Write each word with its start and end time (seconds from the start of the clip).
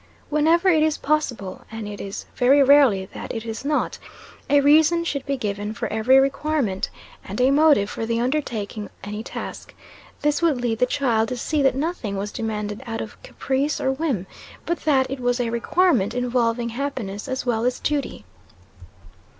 Whenever 0.31 0.67
it 0.69 0.81
is 0.81 0.97
possible 0.97 1.61
(and 1.71 1.87
it 1.87 2.01
is 2.01 2.25
very 2.35 2.63
rarely 2.63 3.05
that 3.13 3.31
it 3.35 3.45
is 3.45 3.63
not), 3.63 3.99
a 4.49 4.59
reason 4.59 5.03
should 5.03 5.23
be 5.27 5.37
given 5.37 5.75
for 5.75 5.85
every 5.93 6.17
requirement, 6.19 6.89
and 7.23 7.39
a 7.39 7.51
motive 7.51 7.87
for 7.87 8.03
the 8.07 8.19
undertaking 8.19 8.89
any 9.03 9.21
task: 9.21 9.75
this 10.23 10.41
would 10.41 10.59
lead 10.59 10.79
the 10.79 10.87
child 10.87 11.27
to 11.29 11.37
see 11.37 11.61
that 11.61 11.75
nothing 11.75 12.17
was 12.17 12.31
demanded 12.31 12.81
out 12.87 12.99
of 12.99 13.21
caprice 13.21 13.79
or 13.79 13.91
whim, 13.91 14.25
but 14.65 14.79
that 14.85 15.07
it 15.11 15.19
was 15.19 15.39
a 15.39 15.51
requirement 15.51 16.15
involving 16.15 16.69
happiness 16.69 17.27
as 17.27 17.45
well 17.45 17.63
as 17.63 17.77
duty. 17.77 18.25